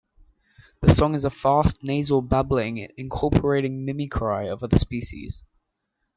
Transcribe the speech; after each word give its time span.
The 0.81 0.91
song 0.95 1.13
is 1.13 1.25
a 1.25 1.29
fast 1.29 1.83
nasal 1.83 2.23
babbling 2.23 2.89
incorporating 2.97 3.85
mimicry 3.85 4.47
of 4.47 4.63
other 4.63 4.79
species. 4.79 5.43